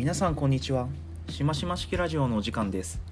[0.00, 0.88] 皆さんこんにちは。
[1.28, 3.02] しましま式ラジオのお時間です。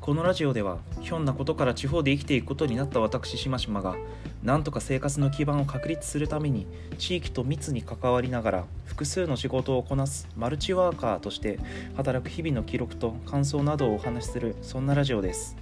[0.00, 3.96] このラジオではひょんなことから地方で生きていくことになった私しましまが
[4.44, 11.58] なんとか生活の基盤を確立するために地域と密に関わりながら複数の仕事をこなすマルチワーカーとして
[11.96, 15.56] 働く日々の記録と感想などをお話しするそんなラジオです。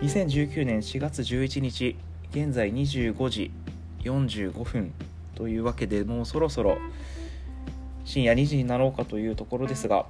[0.00, 1.96] 2019年4月11日
[2.30, 3.50] 現在25時
[4.04, 4.92] 45分
[5.34, 6.76] というわけでもうそろそろ
[8.04, 10.06] 深夜2時になろうかというところですが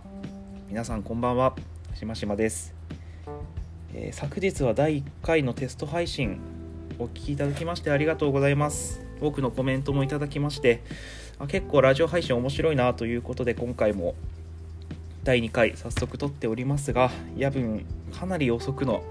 [0.68, 1.54] 皆さんこんばんは。
[1.94, 2.74] しましまです、
[3.94, 6.40] えー、昨日は第1回のテスト配信
[6.98, 9.02] お聞きいただきましてありがとうございます。
[9.20, 10.82] 多くのコメントもいただきまして
[11.38, 14.14] あ結構ラジオ配信面白いなということで今回も
[15.22, 19.04] 第2回早速撮っておりますが夜分かなり遅くの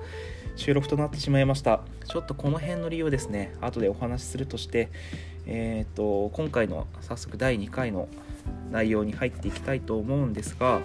[0.56, 1.82] 収録となってしまいました。
[2.08, 3.56] ちょっとこの辺の理由ですね。
[3.62, 4.90] 後でお話しするとして
[5.46, 8.08] えーと、今回の早速第2回の
[8.72, 10.82] 内容に入っていきたいと思うんですが、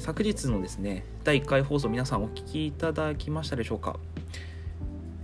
[0.00, 3.96] 昨日のですね第1回放送皆さんお聞きいただきましたでしょうか？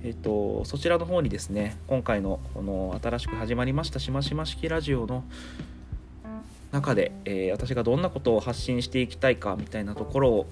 [0.03, 5.25] えっ、とそちらの方にですね今回のこの新しく始まりましたしましま式ラジオの
[6.73, 10.47] 中で、えー、私がどんなことを発信していきたいかみたいなところを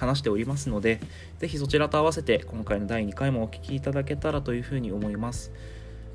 [0.00, 0.98] 話しておりますので
[1.38, 5.52] 是非そちらと合わせて今回の第2回もお聴きいただけたらというふうに思います。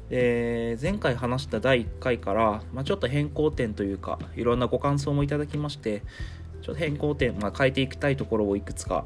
[0.09, 6.03] で前回話した第1回から、まあ、ちょっと変更点というかいろんなご感想もいただきまして
[6.61, 9.05] ちょっと変更点、まあ、変えていきたいところをいくつか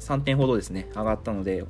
[0.00, 1.64] 3点ほどですね上がったので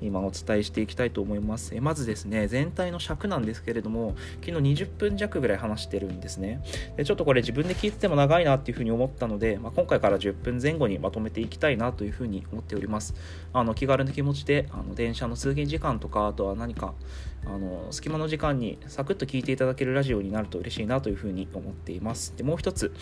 [0.00, 1.74] 今お伝えしていきたいと思います。
[1.74, 6.62] えまずですね全体の尺なんですけれども昨日20分弱ぐらい話してるんですね。
[6.96, 13.14] でちょっとこれ自分で聞いてても長いなっていうふうに思ったので、まあ、今回から10分前後にまとめていきたいなというふうに思っております。
[13.52, 16.94] あの気軽な気持ちであの電車の通勤時間とかあとは何か
[17.46, 22.34] あの隙間の時間にサクッと聞いていただけるラジオになると嬉しいなというふうに思っています。
[22.36, 22.92] でもう一つ、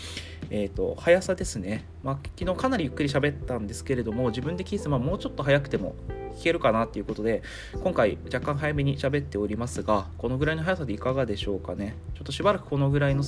[0.49, 5.95] えーと、速さですね、まあ、昨日かなりゆっくり喋ったんですけれども自分で聞いて、まあ、もうちょっと早くても
[6.37, 7.41] 聞けるかなっていうことで
[7.83, 13.23] 今回若干早めに喋っておりますがこのぐらいの速さでいかがでしょうかねちょっとしばらくこのぐらいの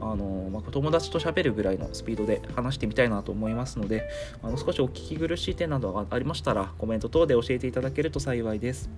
[0.00, 4.08] あの、まあ、友達と喋るぐらいのスピードで話してみたいなと思いますので
[4.42, 8.90] あの少しお聞き苦しい点などがありましたらコメント等で教えていただけると幸いです。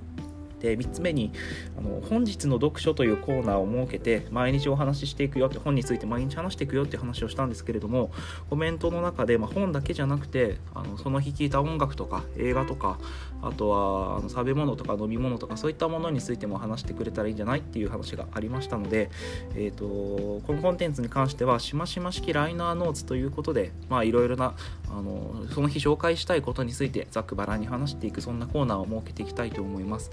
[0.66, 1.32] で3つ目に
[1.78, 8.10] あの本日の読書というコーナーを設けて毎日お話ししていくよって本について毎日話していくよって話をしたんですけれども
[8.50, 12.98] コメントの中で、まあ、本だけじゃなくてあのその日聞いた音楽とか映画とか
[13.42, 19.10] あとはあの食べ物とか飲み物とかそういったものについても話してくれたらいいんじゃないっていう話がありましたので、
[19.54, 19.84] えーと、
[20.46, 23.72] このコンテンツに関してはしましま式ライナーノーツということで
[24.04, 24.54] いろいろな
[24.90, 30.10] あのその日紹介したいことについてざっくばらんに話していくそんなコーナーを設けていきたいと思います。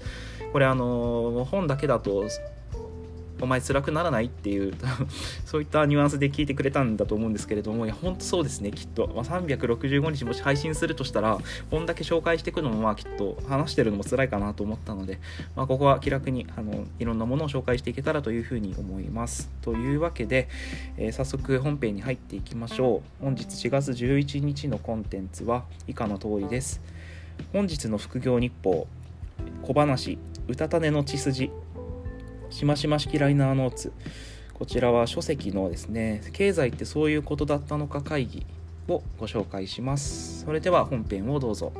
[0.52, 2.24] これあの本だけだと
[3.44, 4.74] お前辛くならないっていう
[5.44, 11.38] そういったニュアンスで聞いてくれたんだと思うんですけれどもいや本当そうですねきっと、まあ、365日もし配信するとしたら
[11.70, 15.20] 本だけ紹介していくのもまあきっと話してるのも辛いかなと思ったので、
[15.56, 19.50] まあ、ここは気楽にあのいろんなものを紹介していけたらというふうに思います。
[19.62, 20.48] というわけで、
[20.96, 23.24] えー、早速本編に入っていきましょう。
[23.24, 26.80] 本日4月11日のコンテンツは以下の通りです。
[27.52, 28.86] 本日の副業日報
[29.62, 31.50] 小話うたた寝の血筋。
[32.54, 33.92] しましま式ライナーノーツ。
[34.52, 38.46] こちらは書籍のですね経済ってそういうことだったのか会議
[38.86, 40.44] をご紹介します。
[40.44, 41.72] それでは本編をどうぞ。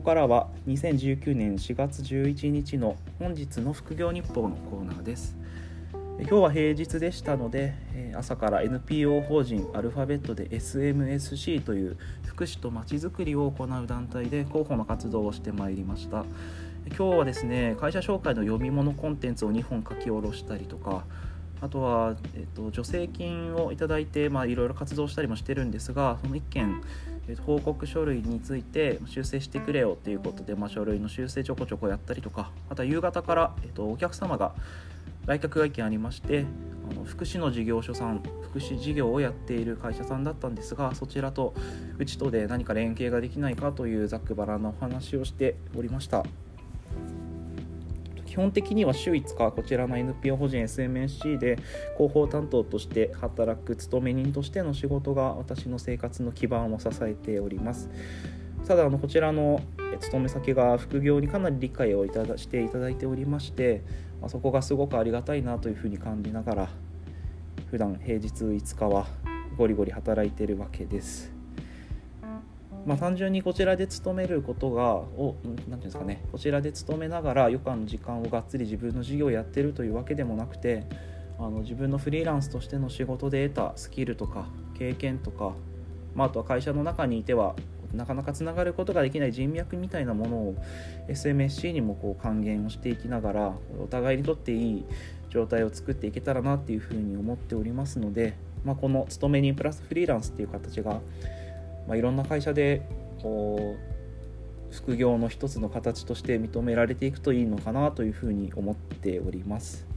[0.00, 5.36] ここからは2019年4月11日の本日の副業日報のコーナーです。
[6.20, 7.74] 今日は平日でしたので
[8.16, 16.24] 朝から NPO 法人アルファベットで SMSC という福祉とまちづくりを行う団体で広報の活動をしてまいりました。
[16.86, 21.04] 今日はですね会社紹介の読み物コンテンツを2本書き下ろしたりとか
[21.60, 26.82] あとは、えっと、助成金をいただいて、まあ、いろいろ活動したりもしてるんですがその1件、
[27.28, 34.54] えっと、報告書類について修正してくれよということで、まあ、書類の修正ちょこちょこやったりとかあとは夕方から、えっと、お客様が
[35.26, 36.46] 来客外見ありまして
[36.90, 41.54] あの福祉の事業所さん福祉事業をやっている会社さんだったんですがそちらと
[41.98, 46.24] うちとで何か連携ができないかというざっくばらんなお話をしておりました。
[48.30, 51.58] 基本的には週5日こちらの NPO 法人 SMSC で
[51.96, 57.90] 広報担当として働く勤め人としての仕事が私の生活の基盤を支えております
[58.68, 59.60] ただあのこちらの
[59.98, 63.82] 勤め先が副業にかなり理解をいただしていただいておりまして、
[64.20, 66.68] まあ、そこがすごくありがたいなというふうに感じながら
[67.68, 69.08] 普段平日5日は
[69.58, 71.39] ゴリゴリ働いてるわけです。
[72.86, 80.86] まあ、単純にこちらで勤めることがを何て言うんですかねこちらで勤めながら余暇の時間をがっつり自分の事業をやってるというわけでもなくて
[81.38, 84.46] あの自分のフリーランスとしての仕事で得たスキルとか
[84.78, 85.52] 経験とか、
[86.14, 87.54] まあ、あとは会社の中にいては
[87.94, 90.54] なかなかつながることができない人脈みたいなものを
[91.08, 94.84] SMSC にもこう還元をしていきながらお互いにとっていい
[95.28, 101.00] 状態を作っていけたらなっていうふうに思っておりますので、まあ、この勤め人プラスフリーランスっていう形が、
[101.90, 102.82] まあ、いろんな会社で
[103.20, 109.88] こう副業の一つの形として認められていくといいのかなというふうに思っております。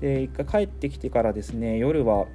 [0.00, 2.28] で一回帰ってきてからですね夜は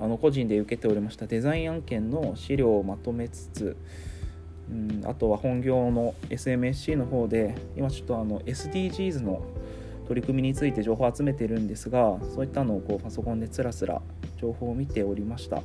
[0.00, 3.76] あの個人で受けておりましたデザイン案件の資料をまとめつつ、
[4.68, 9.44] うん、あとは本業の SMSC の方で今ちょっとあの SDGs の
[10.08, 14.02] 取り組みについて情報を集めてるんですがそういったのをこうパソコンでつらつら
[14.40, 15.62] 情報を見ておりました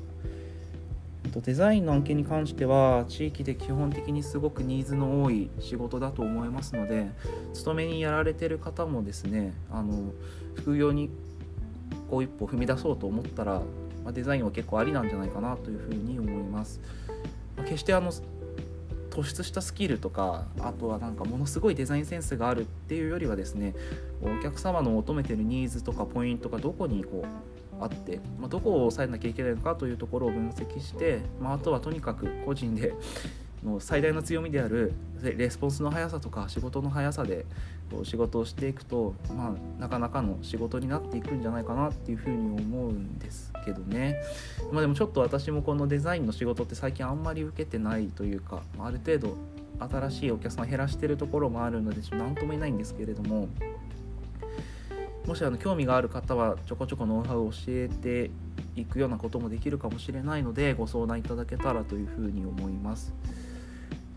[1.42, 7.12] デザインの案件に関しては地域で基本的にすごくニーズの多い仕事だと思いますので
[7.54, 10.14] 勤めにやられてる方もですねあの
[10.56, 11.10] 副業に
[12.10, 13.62] こう一歩踏み出そうと思ったら、
[14.04, 16.80] まあ、デザインは結構ありなんじゃないかなというふうに思います。
[17.56, 18.12] まあ、決してあの
[19.10, 23.74] 突出したスキルとかあとはなんかものすごいデザインセンスがあるっていうよりはですね
[24.22, 32.94] お客様の求めてるニーズとかポイントがどこにこうあって、まあ、どこを抑えなきゃいけないのかというところを分析して、まあ、あとはとにかく個人で
[33.64, 37.46] の最大の強みであるレスポンスの速さとか仕事の速さで
[37.90, 44.22] こう仕事をしていくと、まあ、なかなかの仕事になっていくんじゃないかなっていうふうに思うんですけどね、
[44.72, 49.36] まあ、でもちょっと私もこのデザインの仕事って最近あんまり受けてないというかある程度
[49.80, 53.48] 新しいお客さん減らしてるところもあるので何とも言えないんですけれども
[55.28, 58.32] もしあの興味がある方はちょこちょこノウハウを教えて
[58.78, 63.14] いくようなこともできるかもしれないのでご相談いただけたらというふうに思います。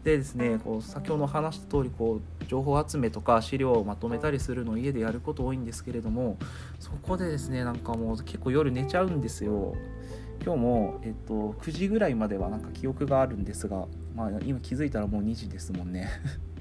[0.05, 6.39] でですねこう先ほど話した通りこり情報集めとか資料をまとめたりするのを家でやること多いんですけれども
[6.79, 9.75] そこでですねなんかもう結構夜寝ちゃうんですよ。
[10.43, 13.87] 今日も、えっと、9時ぐらいまではなんか記憶があるんですが、
[14.17, 16.09] まあ、今気づいたらもう2時ですもんね。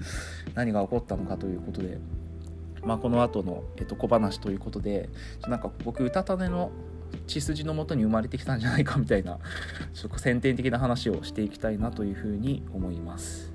[0.54, 1.98] 何が起こったのかということで、
[2.90, 5.10] まあ、この後の、えっと、小話ということで
[5.48, 6.72] なんか僕うたた寝の
[7.28, 9.38] 血筋のもとに生まれてきたんじゃないかみたいな
[9.94, 13.49] ちょっと先天的な話をしていきたいなというふうに思います。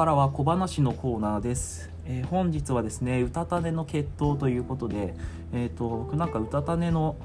[0.00, 1.90] からは小話のコーナーです。
[2.06, 5.14] えー、本日はですね「うたた寝の決闘」ということで、
[5.52, 7.16] えーと、僕なんかうたた寝の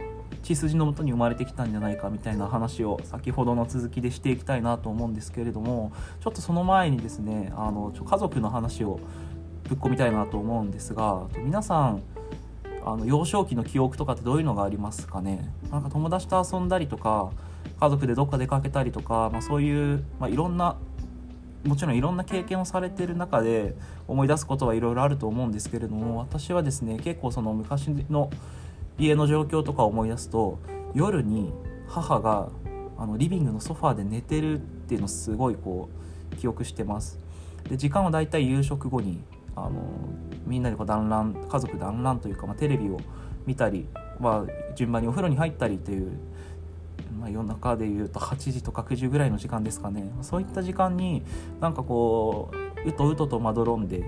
[0.43, 8.99] 血筋のもとに生まれてきたんじゃないかみたいな話を先ほどの続きでしていきたいなと思うんですけれどもちょっとその前にですねあのちょ家族の話を
[9.69, 12.01] ぶっ込みたいなと思うんですが皆さん
[12.85, 15.49] あの幼少期の記憶とかってどういうのがありますかね？
[15.71, 17.29] なんか友達と遊んだりとか
[17.79, 20.75] 家族でどっか出かけたりとか、まあ、そういう、まあ、いろんな
[21.65, 23.75] もちろんいろんな経験をされてる中で
[24.07, 28.29] 思い出すことはいろいろあると思うんですけれども私はですね結構その昔の
[28.97, 30.59] 家の状況とかを思い出すと
[30.93, 31.51] 夜に
[31.87, 32.49] 母が
[32.97, 35.89] あのリビングのソファーで寝てるっていうのをすごいこ
[36.33, 37.19] う記憶してます。
[37.69, 39.21] で時間はだいたい夕食後に
[39.55, 39.71] あの
[40.45, 42.99] みんなでこう団らん家族団らんというか、まあ、テレビを
[43.45, 43.87] 見たり、
[44.19, 46.11] まあ、順番にお風呂に入ったりという
[47.25, 50.11] まあ、夜中でいうと8時とか9時ぐらいの時間ですかね。
[50.21, 51.23] そういった時間に
[51.59, 52.51] なんかこ
[52.85, 54.03] ううとうととまどろんで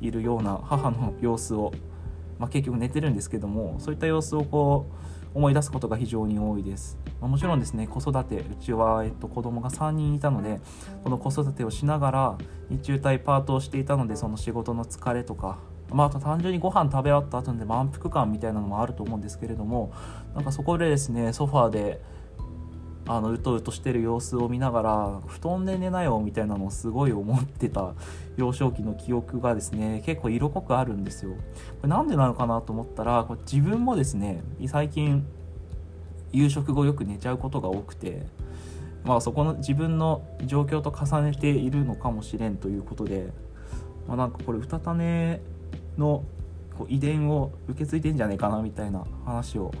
[0.00, 1.72] いるような母の様子を、
[2.40, 4.86] まあ、結局寝てるんですけどもそういった様子をこ
[5.34, 10.60] う思い出すことが非常に多いです、まあ、もちろんですね子育てうちは、えっと、子供が3人いたので
[11.04, 15.58] この子育てをしながら日中帯パートをしていたのでその仕事の疲れとか
[15.90, 19.92] まあ、あと単純にご飯食べ終わった後で満腹感みたいなのもあると思うんですけれども
[20.34, 22.00] なんかそこでですねソファーで
[23.08, 27.94] あのうとうとしてる様子を見ながら布団で寝なよみたいなのをすごい思ってた
[28.36, 31.32] 幼少期の記憶がですね結構色濃くあるんですよ。
[31.32, 31.36] こ
[31.84, 35.24] れなんでなのかなと思ったらこれ自分もですね最近
[36.32, 38.26] 夕食後よく寝ちゃうことが多くて
[39.04, 43.32] まあそこの自分の状況と重ねているのかもしれんということで、
[44.08, 45.40] まあ、なんかこれうたた寝
[45.96, 46.24] の
[46.88, 49.72] 遺伝を受け継いでんじゃねえかなみたいな話を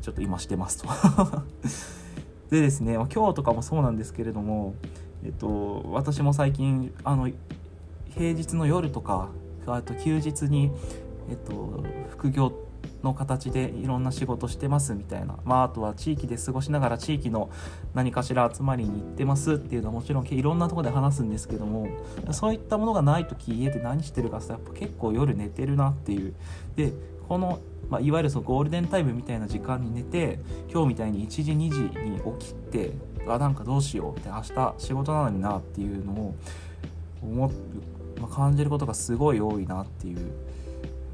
[0.00, 0.88] ちょっと今してますと。
[2.50, 4.74] でですね、ま、今日とかもそうなんですけれども、
[5.24, 7.28] えっと、私も最近あの
[8.08, 9.28] 平日の夜とか
[9.66, 10.72] あと休日に、
[11.28, 12.52] えっと、副業
[13.02, 17.50] の形でいろんな仕事してますみたいな、まあ、あとは地域で過ごしながら地域の
[17.94, 21.88] 何かしら集まりに行ってますっていうのはもちろんいろんなとこで話すんですけども
[22.32, 26.34] そういったものがない時家で何してるかってやっぱ結構夜寝てるなっていう。
[26.76, 26.92] で
[27.30, 32.90] この、まあ、いわゆるそのゴールデンタイムみたいな時間に寝て今日みたいに1時2時に起きて
[33.28, 36.34] あなんかどうしようって明日仕事なのになっていうのを
[37.22, 37.50] 思う、
[38.20, 40.32] まあ、感じることがすごい多いなっていう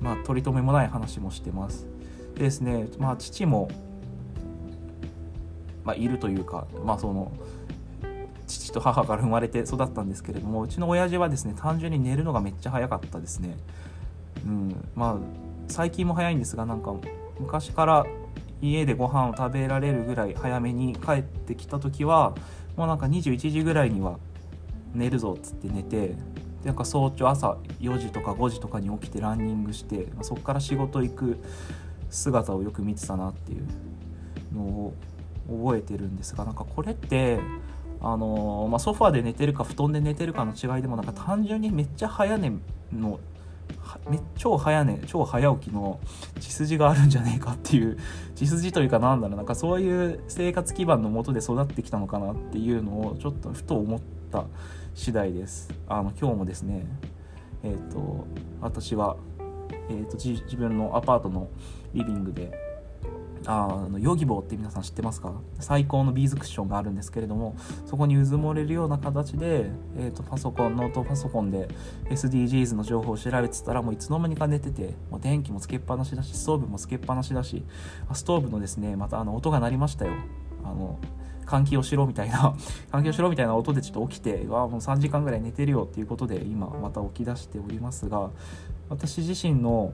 [0.01, 1.87] まあ、取り留めもない話もしてます。
[2.35, 3.71] でですね、まあ、父も、
[5.85, 7.33] まあ、いるというか、まあ、その
[8.47, 13.57] 父と母から生まれて育ったんですけれどもうちの親父はですね単純に寝るのがめっちゃ早かったですね。
[14.47, 16.95] うん、まあ最近も早いんですがなんか
[17.39, 18.07] 昔から
[18.63, 22.35] 家でご飯を食べられるぐらい早めに帰ってきた時は
[22.77, 24.19] もうなんか21時ぐらいには
[24.95, 26.15] 寝るぞっつって寝て
[26.65, 31.39] なんか早朝朝4時とか5時とかに起きてランニングしてそこから仕事行く
[32.11, 33.67] 姿をよく見てたなっていう
[34.55, 34.95] のを
[35.49, 37.39] 覚えてるんですがなんかこれって
[38.01, 42.53] あのまあ、ソファーで寝てるか布団で寝てるかの違いでもなんか単純にめっちゃ早寝
[42.93, 43.19] の
[44.09, 46.01] め超早寝超早起きの
[46.41, 47.99] 血筋があるんじゃねえかっていう
[48.35, 54.45] 血筋というかなんだろうなんかそういう生活基盤のもとで育ってきたのかなっていうのをちょっとふと思った
[54.95, 55.71] 次第です。
[55.89, 56.87] あの今日もですね
[57.63, 58.27] えっ、ー、と
[58.61, 59.17] 私は、
[59.89, 61.49] えーと、自分のアパートの
[61.95, 62.66] リビングで
[63.47, 65.33] あのヨギボーって皆さん知ってますか？
[65.61, 71.69] 最高のビーズクッションがあるんですけれどもそこにうずもれるような形で、えーと、パソコンノートパソコンで
[72.11, 77.65] SDGs の情報を調べてたらもういつの間にか寝ててもう電気もつけっぱなしだしストーブもつけっぱなしだし
[78.13, 80.13] ストーブのですねまたあの音が鳴りましたよ。
[80.65, 80.99] あの
[81.47, 82.57] 換気をしろみたいな
[82.91, 88.31] 換気をしろみたいな音でちょっと起きてわもう3時間ぐらい寝てるよっていうことで今また起き出しておりますが
[88.89, 89.93] 私自身の、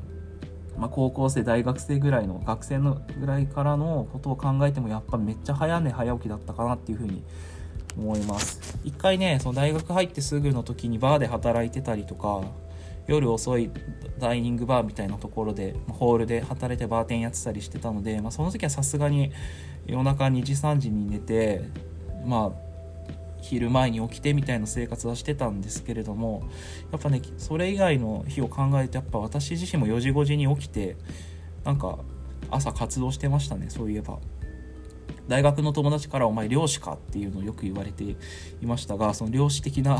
[0.78, 7.22] まあ、高校生大学生ぐらいの学生のぐらいからのことを考えてもやっぱめっちゃ早寝早起きだったかなっていうふうに
[7.96, 8.78] 思います。
[8.84, 12.42] 一回ねその大学入ってすぐの時にバーで働いてたりとか
[13.06, 13.70] 夜遅い
[14.18, 19.32] ダイニングバーみたいなところでホールで働いてバーテンやってたりしてたので、まあ、その時はさすがに
[19.86, 21.62] 夜中2時3時に寝て
[22.24, 22.71] まあ
[23.42, 26.48] 昼前に起きてみたいな生活はしてたんですけれども
[26.92, 30.96] やっぱねそれ以外の日を考えるとやっぱ私自身も4時5時に起きて
[31.64, 31.98] なんか
[32.50, 34.18] 朝活動してましたねそういえば。
[35.28, 38.16] 大学の友達から「お前漁師か?」っていうのをよく言われてい
[38.66, 39.98] ましたがその漁師的な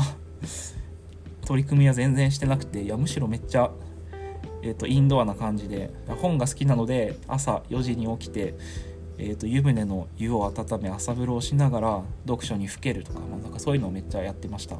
[1.45, 3.71] 取り組みは全然してなくていやむしろめっちゃ、
[4.61, 8.55] えーと、インドアな感じで本が好きなので朝4時に起きて、
[9.25, 14.75] えーと、湯船の湯を温め朝風呂をしながら読書にふけるとか,、まあ、なんかそういうのをめっちゃやってました。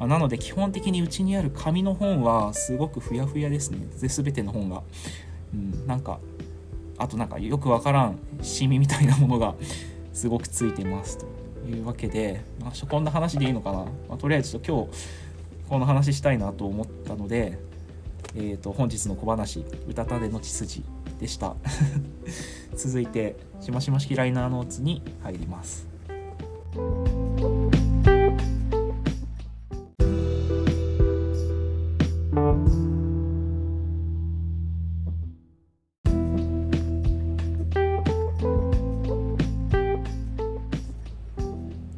[0.00, 3.78] あなので基本的にうちにある紙の本はすごくふやふやですね。
[4.00, 4.82] で全ての本が、
[5.54, 6.18] うん、なんか
[6.98, 9.54] あとなんかよくわからんシミみたいなものが
[10.12, 11.26] すごくついてますと
[11.68, 14.90] いうわけで、まあ、こんな話でいいのかな、まあ、とりあえず今日
[15.68, 17.58] この話したいなと思ったので、
[18.34, 20.82] えー、と本日の小話「うたたでの血筋」
[21.18, 21.56] でした。
[22.76, 25.86] 続いてしましま式ライナーノーツに入ります。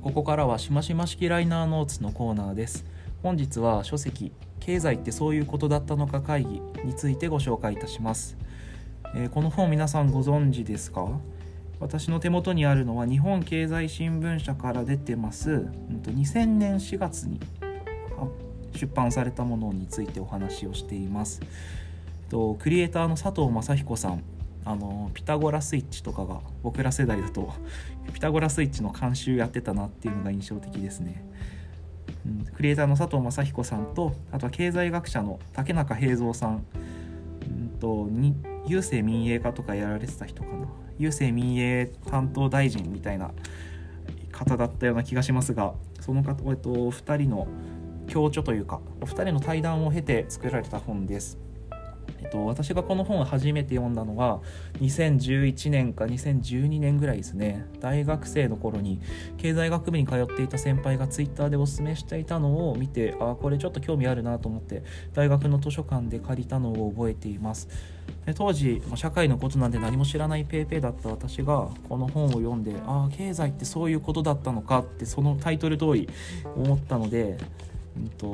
[0.03, 2.85] ここからはしましま式ライナーノーツのコーナーです。
[3.23, 8.37] 本日は書籍「経済ってそういうことだったのか会議」についてご紹介いたします、
[9.15, 11.09] えー、この本皆さんご存知ですか？
[11.81, 15.69] 私の手元にあるのは日本経済新聞社から出てます、
[16.05, 17.41] 2000年4月に
[18.75, 21.41] 出版されたものについてお話をしています。
[22.59, 24.23] クリエイターの佐藤正彦さん
[24.65, 27.55] あのピタゴラスイッチとかが僕ら世代だと
[28.13, 31.25] ピタゴラスイッチの監修やってたなっていうのが印象的ですね。
[32.55, 36.67] クリエイターの佐藤正彦さんとあとは経済学者の竹中平蔵さん、
[37.43, 38.35] うんと、に
[38.69, 40.67] 郵政民営化とかやられてた人かな
[40.99, 43.31] 郵政民営担当大臣みたいな
[44.31, 47.49] 方だったような気がしますがその方、えっと、お二人の
[48.13, 51.39] 共著というかお二人の対談を経て作られた本です。
[52.21, 54.41] えっと、私がこの本を初めて読んだのは
[54.81, 57.67] 2011年か2012年ぐらいですね。
[57.81, 59.01] 大学生の頃に
[59.37, 64.83] 経済学部に通っていた先輩がツイッターでおすすめしていたのを見てああこれちょっと興味あるなと思って
[65.15, 67.69] 大学の図書館で借りたのを覚えています。
[68.35, 76.09] 当時社会のことなんで何も知らない PayPay だった私がこの本を読んでああ経済ってそういうことだったのかってそのタイトル通り
[76.57, 77.39] 思ったので、
[77.97, 78.27] うんと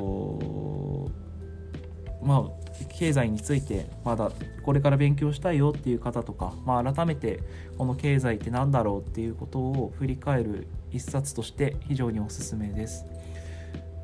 [2.24, 7.40] まあ、経済についてまだこれから勉強したいよっていう方とか、まあ、改めて
[7.78, 13.04] この経済って何だろうっていうことを振り返る一冊として非常におすすめです。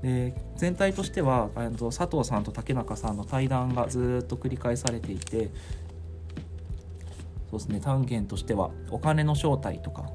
[0.02, 5.50] で全体としては佐藤さんと竹中さんの対談がずっと繰り返されていて
[7.50, 10.10] そうですね単元としてはお金の正体とか、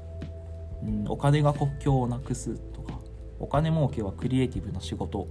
[0.83, 2.99] うん、お金が国境をなくすとか
[3.39, 5.27] お金儲けはクリエイティブな仕事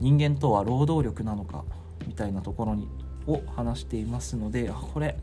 [0.00, 1.64] 人間とは労働力なのか
[2.06, 2.88] みたいなところに
[3.26, 5.16] を話していますのでこれ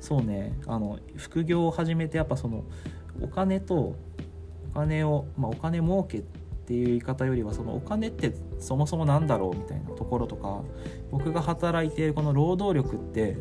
[0.00, 2.64] そうねあの副業を始めてやっぱその
[3.20, 3.96] お金とお
[4.74, 6.22] 金を、まあ、お金儲けっ
[6.64, 10.62] ていう言い方よりはそのお金ってそもそも何だろうみたいなところとか
[11.10, 13.36] 僕が働いているこの労働力って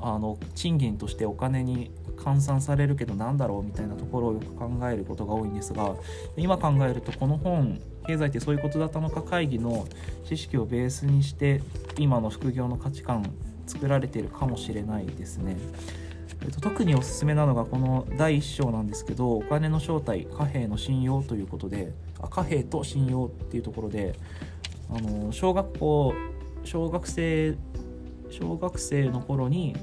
[0.00, 5.94] あの賃金としてお金に換算されるけど何だろうみたいなところをよく考えることが多いんですが
[6.36, 9.86] 今考えるとこの本経済ってそういうことだったのか会議の
[10.24, 11.60] 知識をベースにして
[11.98, 13.30] 今の副業の価値観
[13.66, 15.58] 作られているかもしれないですね。
[16.40, 24.14] えっと、特におすすめなのがこの第1章なんですけどお金の正体貨幣の信用ということであ貨幣と信用っていうところで
[24.88, 26.14] あの小学校
[26.64, 27.56] 小学生
[28.30, 29.76] 小学生の頃に、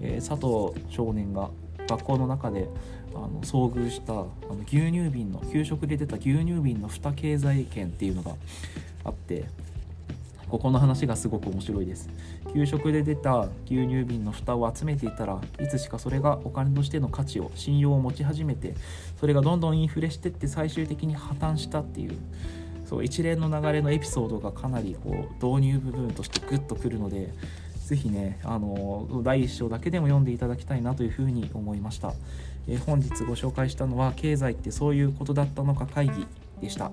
[0.00, 1.50] えー、佐藤少年が
[1.88, 2.68] 学校の中で
[3.16, 4.34] あの遭遇したあの
[4.66, 8.32] 牛乳瓶の給食で出た牛乳瓶の蓋経済圏っていうのが
[9.04, 9.44] あって
[10.48, 12.08] ここの話がすごく面白いです
[12.52, 18.74] 給食で出た牛乳瓶の蓋を集めていたらいつしかそれがお金としての価値を信用を持ち始めて
[19.18, 22.16] それがどんどんインフレしてって最終的に破綻したっていう
[22.84, 27.32] そう一連の流れのエピソードがかなりこう導入部分としてグッとくるので
[27.86, 32.14] ぜひね、あの第1章だけでも読んでいただきたいなというふうに思いました。
[32.84, 36.26] 本日ご紹介したのは、経済ってそういうことだったのか会議
[36.60, 36.90] でした。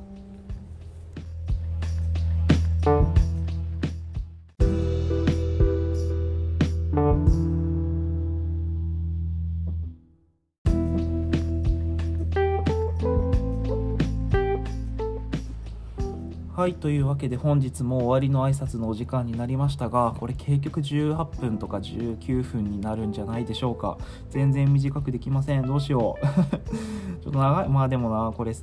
[16.63, 23.97] はいというわけで本日も終わりの挨拶のお時間になりましたがこれ結局18分とか19分になるんじゃないでしょうか。
[24.29, 25.67] 全然短くできません。
[25.67, 26.25] どうしよう。
[27.21, 27.67] ちょっと長い。
[27.67, 28.53] まあでもなこれ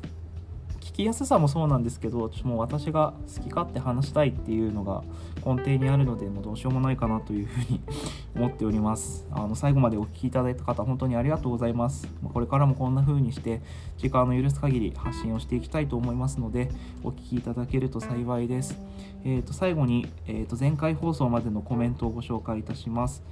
[1.00, 5.02] きやすさもそうなんですけどちょもう私が好き勝手話したいっていうのが
[5.36, 7.80] 根底にあるのでもうどうしようもないかなというふうに
[8.36, 9.26] 思っております。
[9.30, 12.06] あの最後までお聞きいただいた方本当にありがとうございます。
[12.22, 13.62] これからもこんな風にして
[13.96, 16.70] 時間の許す限り発信をしていきたいと思いますので
[17.02, 18.78] お聞きいただけると幸いです、
[19.24, 23.22] えー、と最後に、えー、と前回放送までのコメントをご紹介いたします。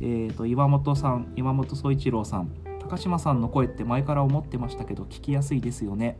[0.00, 6.18] えー、と岩本さん岩本総一郎さん高島さんの声って前から思ってましたけど聞きやすいですよね。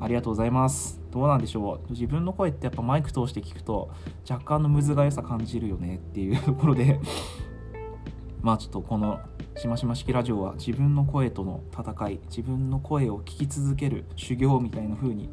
[0.00, 1.00] ありがとうございます。
[1.10, 1.92] どうなんでしょう？
[1.92, 3.90] 自分の声ってやっぱマイク通して聞くと
[4.28, 7.00] 若干のむずがゆさ感じるよねっていう ところで。
[8.42, 9.18] まあちょっとこの
[9.56, 15.30] しましま式ラジオは自分の声との戦い自分の声を聞き続ける修行みたいな風に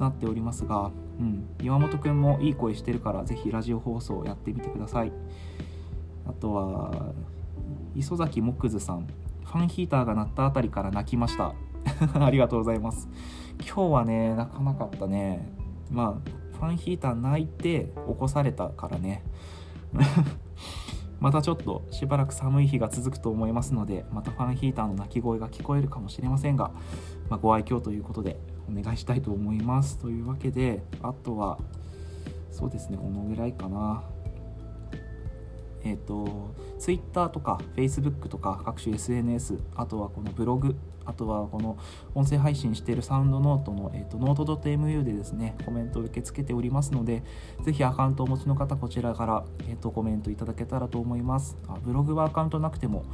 [0.00, 5.12] なっておりますが、うん、岩本くんもいい声してるからぜひラジオ放送やってみてください。
[6.26, 7.12] あとは
[7.94, 9.06] 磯崎木津さん。
[9.44, 11.54] ファンヒーターが鳴ったあたりから泣きました。
[12.18, 13.08] ありがとうございます。
[13.60, 15.48] 今日はね泣かなかったね。
[15.90, 19.22] まあファンヒーター泣いて起こされたからね。
[21.20, 26.72] またちょっとしばらく寒い日が続くと思いますのでまたファンヒーターの鳴き声が聞こえるかもしれませんが、
[27.30, 28.38] まあ、ご愛嬌ということで
[28.70, 29.98] お願いしたいと思います。
[29.98, 31.58] というわけであとは
[32.50, 34.02] そうですねこのぐらいかな。
[35.84, 41.78] えっ、ー、と Twitter とか Facebook とか各種 SNS あとはこのブログあとはこの
[42.14, 47.22] 音声配信しているサウンドノートの、えーと、 note.mu でですね、コメントを受け付けておりますので、
[47.64, 51.76] ぜひアカウントをお持ちの方、こちらから、えーと、コメントいただけたらと思いますあ。
[51.82, 53.04] ブログはアカウントなくても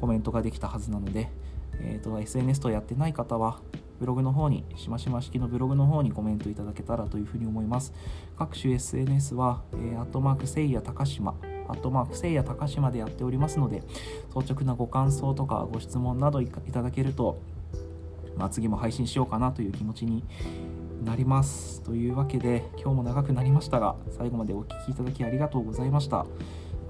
[0.00, 1.30] コメントができたはずなので、
[1.80, 3.60] えーと、SNS とやってない方は、
[3.98, 7.92] ブログの方に、しましま式のブログの方にコメントいただけたらというふうに思います。
[8.38, 11.34] 各種 SNS は、えー、アットマークせいや高島、
[11.70, 13.82] アットマークせいや高島でやっておりますので、
[14.36, 17.40] 率直なご感想とかご質問などいただけると、
[18.36, 20.24] まあ、次も配信しようかなという気持ちに
[21.04, 21.82] なります。
[21.82, 26.26] というわけで、今日も長くなりましたが、最後までお聴きいただきありがとうございました。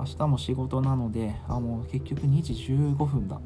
[0.00, 3.38] 明日も仕事なのであもう結局2時15分だ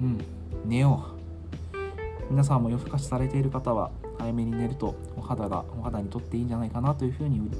[0.00, 0.24] うん
[0.64, 7.50] 寝よう皆さんも夜更かしされている方は早めに寝るとお肌がお肌にとっていいんじゃないかなというふうに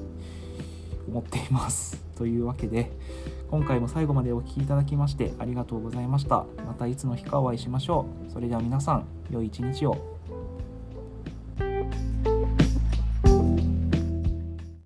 [1.09, 2.03] 思っています。
[2.17, 2.91] というわけで
[3.51, 6.47] 今回も最後までお聴きいただきましてありがとうございました。
[6.67, 8.33] またいつの日かお会いしましょう。
[8.33, 10.16] それでは皆さん良い一日を。